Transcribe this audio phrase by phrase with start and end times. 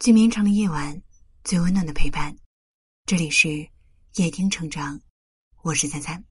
[0.00, 0.98] 最绵长的夜晚，
[1.44, 2.34] 最温暖的陪伴。
[3.04, 3.68] 这里是
[4.14, 4.98] 夜听成长，
[5.60, 6.24] 我是三三。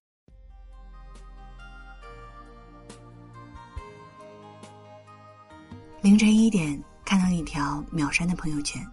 [6.02, 8.84] 凌晨一点，看到一条秒删的朋友圈。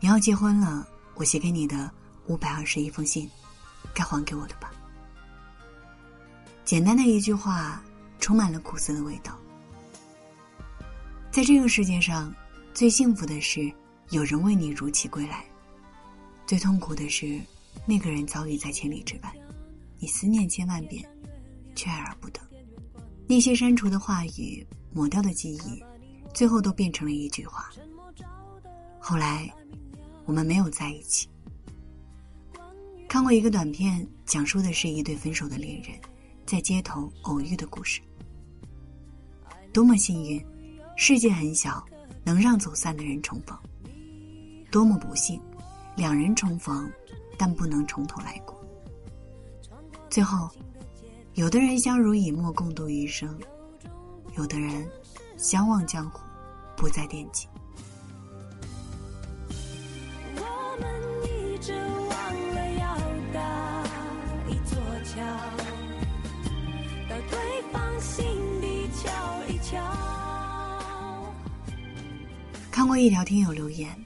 [0.00, 1.92] 你要结婚了，我写给你的
[2.26, 3.28] 五百二十一封信，
[3.92, 4.70] 该还给我的吧。
[6.64, 7.82] 简单的一句话，
[8.20, 9.36] 充满了苦涩的味道。
[11.32, 12.32] 在这个世界上。
[12.74, 13.72] 最幸福的是
[14.10, 15.44] 有人为你如期归来，
[16.44, 17.40] 最痛苦的是
[17.86, 19.32] 那个人早已在千里之外，
[20.00, 21.08] 你思念千万遍，
[21.76, 22.40] 却爱而不得。
[23.28, 25.80] 那些删除的话语、抹掉的记忆，
[26.34, 27.70] 最后都变成了一句话。
[28.98, 29.48] 后来，
[30.24, 31.28] 我们没有在一起。
[33.08, 35.96] 看过一个短片，讲述的是一对分手的恋人
[36.44, 38.00] 在街头偶遇的故事。
[39.72, 40.44] 多么幸运，
[40.96, 41.84] 世界很小。
[42.24, 43.56] 能让走散的人重逢，
[44.70, 45.40] 多么不幸！
[45.94, 46.90] 两人重逢，
[47.38, 48.58] 但不能从头来过。
[50.08, 50.48] 最后，
[51.34, 53.38] 有的人相濡以沫共度余生，
[54.36, 54.88] 有的人
[55.36, 56.20] 相忘江湖，
[56.76, 57.46] 不再惦记。
[60.36, 60.88] 我们
[61.24, 62.18] 一直忘
[62.54, 62.98] 了要
[63.32, 63.84] 搭
[64.48, 65.22] 一座桥，
[67.08, 68.24] 到对方心
[68.60, 69.12] 底瞧
[69.48, 70.03] 一瞧。
[72.84, 73.98] 看过一条听友留言，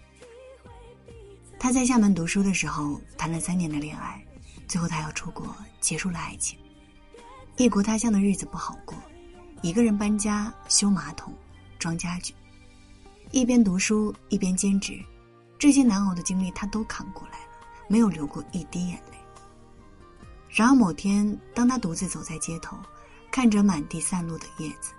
[1.59, 4.25] 他在厦门读书的时候谈了三年的恋爱，
[4.69, 6.57] 最后他要出国结束了爱情。
[7.57, 8.97] 异国他乡的日子不好过，
[9.63, 11.35] 一个人搬家、修马桶、
[11.77, 12.33] 装家具，
[13.33, 14.97] 一边读书一边兼职，
[15.59, 17.51] 这些难熬的经历他都扛过来了，
[17.89, 19.19] 没有流过一滴眼泪。
[20.49, 22.79] 然而某天，当他独自走在街头，
[23.29, 24.93] 看着满地散落的叶子，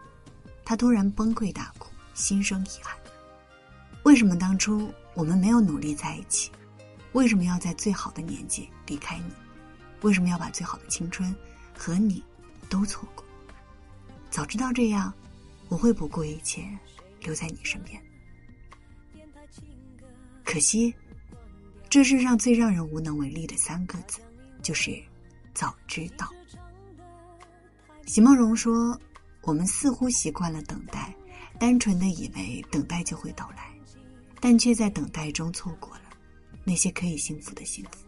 [0.65, 2.93] 他突然崩溃大哭，心生遗憾。
[4.09, 6.49] 为什么当初我们没有努力在一起？
[7.11, 9.31] 为什么要在最好的年纪离开你？
[10.01, 11.33] 为什么要把最好的青春
[11.77, 12.23] 和你
[12.71, 13.23] 都错过？
[14.31, 15.13] 早知道这样，
[15.67, 16.67] 我会不顾一切
[17.21, 18.01] 留在你身边。
[20.43, 20.91] 可惜，
[21.87, 24.21] 这世上最让人无能为力的三个字，
[24.63, 24.99] 就是
[25.53, 26.27] 早知道。
[28.07, 28.99] 席梦蓉说
[29.45, 31.15] ：“我们似乎习惯了等待，
[31.59, 33.71] 单纯的以为等待就会到来。”
[34.39, 36.01] 但却在等待中错过了
[36.63, 38.05] 那些可以幸福的幸福。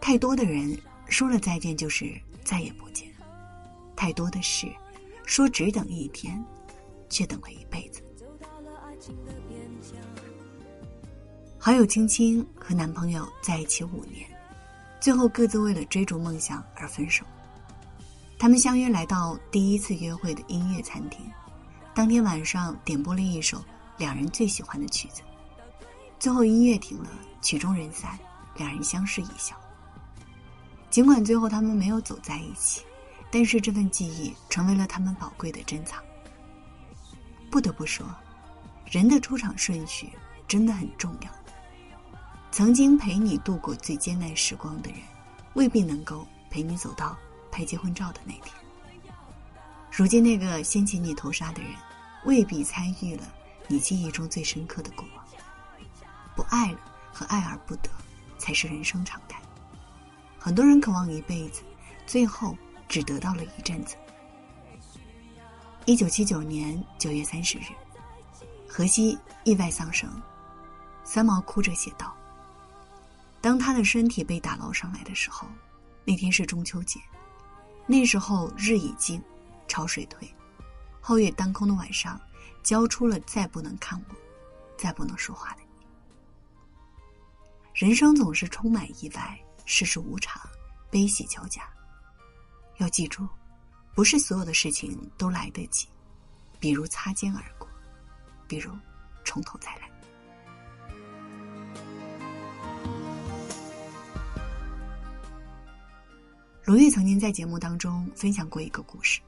[0.00, 0.78] 太多的人
[1.08, 3.08] 说了再见就是再也不见，
[3.96, 4.66] 太多的事
[5.24, 6.42] 说只等一天，
[7.08, 8.02] 却等了一辈子。
[11.58, 14.28] 好友青青和男朋友在一起五年，
[15.00, 17.24] 最后各自为了追逐梦想而分手。
[18.38, 21.20] 他们相约来到第一次约会的音乐餐厅，
[21.94, 23.64] 当天晚上点播了一首。
[23.96, 25.22] 两人最喜欢的曲子，
[26.18, 27.10] 最后音乐停了，
[27.40, 28.18] 曲终人散，
[28.56, 29.54] 两人相视一笑。
[30.90, 32.82] 尽管最后他们没有走在一起，
[33.30, 36.02] 但是这份记忆成为了他们宝贵的珍藏。
[37.50, 38.06] 不得不说，
[38.86, 40.10] 人的出场顺序
[40.48, 41.30] 真的很重要。
[42.50, 45.00] 曾经陪你度过最艰难时光的人，
[45.54, 47.16] 未必能够陪你走到
[47.50, 48.54] 拍结婚照的那天。
[49.90, 51.72] 如今那个掀起你头纱的人，
[52.24, 53.24] 未必参与了。
[53.66, 55.24] 你记忆中最深刻的过往，
[56.36, 56.78] 不爱了
[57.12, 57.88] 和爱而不得，
[58.36, 59.40] 才是人生常态。
[60.38, 61.62] 很多人渴望一辈子，
[62.06, 62.56] 最后
[62.88, 63.96] 只得到了一阵子。
[65.86, 67.64] 一九七九年九月三十日，
[68.68, 70.10] 荷西意外丧生，
[71.02, 72.14] 三毛哭着写道
[73.40, 75.48] ：“当他的身体被打捞上来的时候，
[76.04, 77.00] 那天是中秋节，
[77.86, 79.22] 那时候日已尽，
[79.66, 80.28] 潮水退，
[81.02, 82.20] 皓月当空的晚上。”
[82.64, 84.14] 交出了再不能看我，
[84.76, 85.86] 再不能说话的你。
[87.74, 90.40] 人生总是充满意外，世事无常，
[90.90, 91.62] 悲喜交加。
[92.78, 93.28] 要记住，
[93.94, 95.86] 不是所有的事情都来得及，
[96.58, 97.68] 比如擦肩而过，
[98.48, 98.72] 比如
[99.24, 99.90] 从头再来。
[106.64, 109.20] 鲁豫曾经在节目当中分享过一个故事。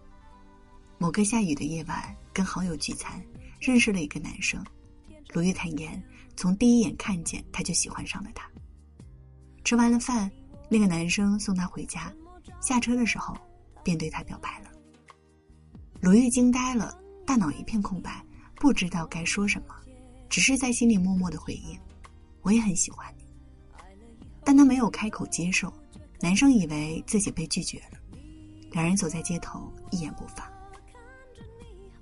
[0.99, 3.22] 某个下雨的夜晚，跟好友聚餐，
[3.66, 4.64] 认识了一个男生。
[5.34, 6.00] 鲁豫坦言，
[6.36, 8.48] 从第一眼看见他就喜欢上了他。
[9.64, 10.30] 吃完了饭，
[10.70, 12.12] 那个男生送他回家，
[12.60, 13.36] 下车的时候
[13.82, 14.70] 便对他表白了。
[16.00, 16.96] 鲁豫惊呆了，
[17.26, 18.24] 大脑一片空白，
[18.54, 19.74] 不知道该说什么，
[20.30, 21.76] 只是在心里默默的回应
[22.42, 23.24] ：“我也很喜欢你。”
[24.44, 25.72] 但他没有开口接受，
[26.20, 27.98] 男生以为自己被拒绝了。
[28.70, 30.48] 两人走在街头，一言不发。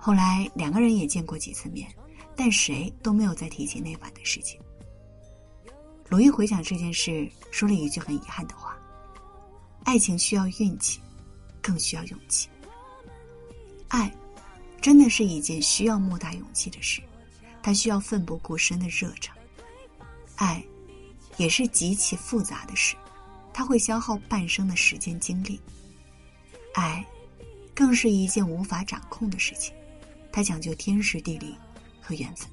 [0.07, 1.89] 后来两个人也见过几次面，
[2.37, 4.61] 但谁都没有再提起那晚的事情。
[6.11, 8.79] 鲁豫回想这件事，说了一句很遗憾的话
[9.85, 11.01] ：“爱情需要运气，
[11.63, 12.51] 更需要勇气。
[13.89, 14.15] 爱，
[14.79, 17.01] 真的是一件需要莫大勇气的事，
[17.63, 19.35] 它需要奋不顾身的热忱。
[20.37, 20.63] 爱，
[21.39, 22.95] 也是极其复杂的事，
[23.55, 25.59] 它会消耗半生的时间精力。
[26.75, 27.03] 爱，
[27.75, 29.75] 更是一件无法掌控的事情，
[30.35, 31.55] 它讲究天时地利
[32.03, 32.49] 和缘分。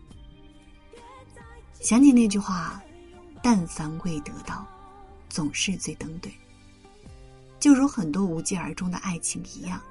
[1.79, 2.79] 想起那句话。”
[3.43, 4.63] 但凡未得到，
[5.27, 6.31] 总是最登对。
[7.59, 9.81] 就如很多无疾而终的爱情一样，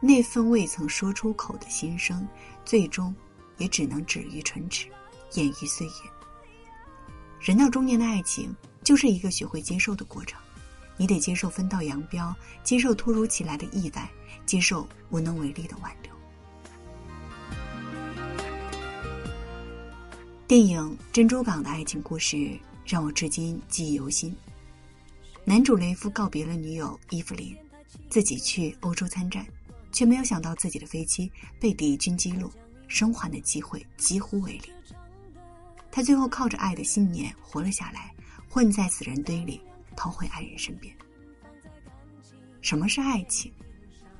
[0.00, 2.28] 那份未曾说出口的心声，
[2.62, 3.14] 最终
[3.56, 4.86] 也只能止于唇齿，
[5.32, 5.92] 掩于岁月。
[7.40, 8.54] 人到中年的爱情，
[8.84, 10.38] 就是一个学会接受的过程。
[10.98, 14.06] 你得接受分道扬镳，接受突如其来的意外，
[14.44, 16.12] 接受无能为力的挽留。
[20.50, 20.82] 电影
[21.12, 22.58] 《珍珠港》的爱情故事。
[22.84, 24.34] 让我至今记忆犹新。
[25.44, 27.56] 男主雷夫告别了女友伊芙琳，
[28.08, 29.46] 自己去欧洲参战，
[29.92, 31.30] 却没有想到自己的飞机
[31.60, 32.50] 被敌军击落，
[32.88, 34.62] 生还的机会几乎为零。
[35.88, 38.12] 他最后靠着爱的信念活了下来，
[38.48, 39.60] 混在死人堆里，
[39.96, 40.92] 逃回爱人身边。
[42.60, 43.52] 什么是爱情？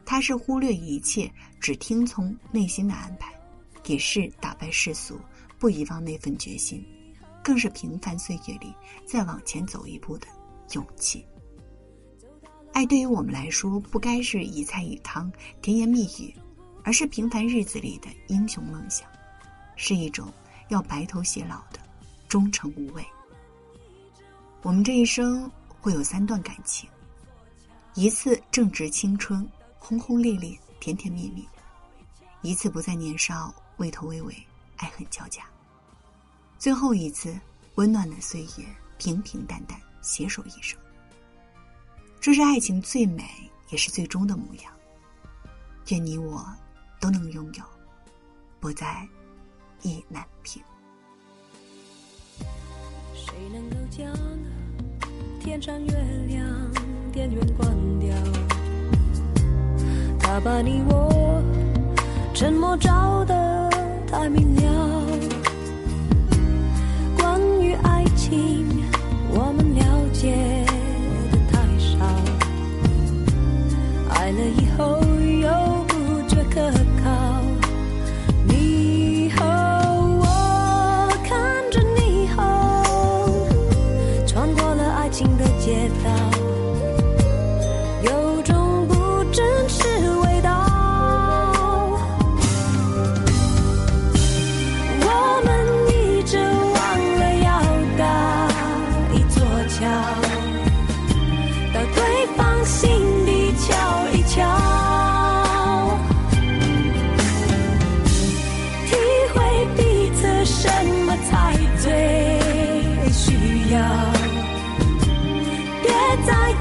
[0.05, 1.29] 他是忽略一切，
[1.59, 3.35] 只听从内心的安排，
[3.87, 5.19] 也是打败世俗，
[5.61, 6.85] 不遗忘那份决心。
[7.43, 8.75] 更是平凡岁月里
[9.07, 10.27] 再往前走一步的
[10.73, 11.25] 勇气。
[12.73, 16.35] 爱对于我们来说，不该是一菜一汤、甜言蜜语，
[16.85, 19.09] 而是平凡日子里的英雄梦想，
[19.75, 20.31] 是一种
[20.69, 21.81] 要白头偕老的
[22.29, 23.03] 忠诚无畏。
[24.61, 26.89] 我们这一生会有三段感情：
[27.95, 29.49] 一次正值青春，
[29.79, 31.43] 轰轰烈烈、甜甜蜜蜜；
[32.43, 34.37] 一次不再年少，畏头畏尾、
[34.81, 35.43] 爱恨交加。
[36.59, 37.38] 最后一次
[37.77, 38.67] 温暖的岁月，
[38.99, 40.79] 平平淡淡，携手一生。
[42.21, 43.25] 这是爱情最美，
[43.69, 44.73] 也是最终的模样。
[45.88, 46.44] 愿你我
[47.00, 47.65] 都能拥有，
[48.59, 49.06] 不再
[49.82, 50.62] 意难平。
[53.15, 54.15] 谁能够将
[55.41, 55.93] 天上月
[56.27, 56.47] 亮
[57.12, 58.15] 电源关掉？
[60.19, 61.43] 他把你我
[62.35, 63.35] 沉默照得
[64.11, 65.07] 才明了
[67.17, 68.80] 关于爱情。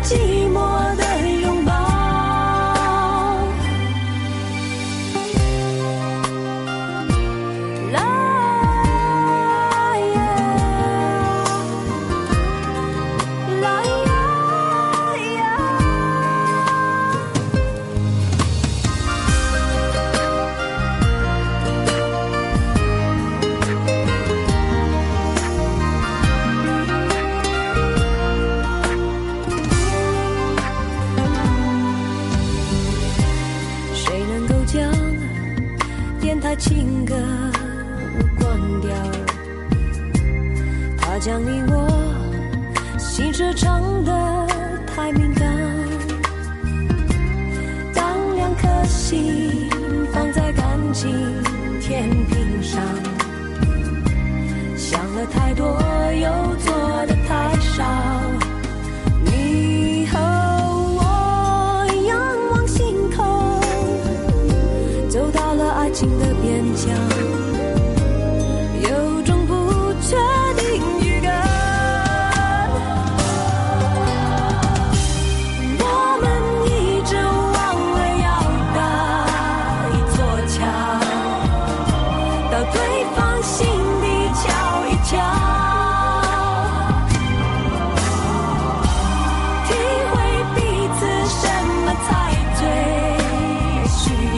[0.09, 0.78] 寂寞。
[36.55, 37.15] 情歌
[38.39, 38.89] 关掉，
[40.97, 41.87] 它将你我
[42.97, 44.47] 心事唱得
[44.87, 45.55] 太敏感，
[47.93, 49.68] 当两颗心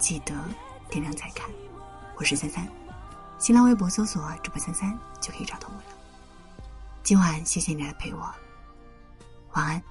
[0.00, 0.34] 记得
[0.88, 1.48] 点亮再看。
[2.16, 2.66] 我是三三，
[3.38, 6.64] 新浪微博搜索“主播三三”就可以找到我了。
[7.02, 8.34] 今晚谢谢你来陪我，
[9.52, 9.82] 晚安。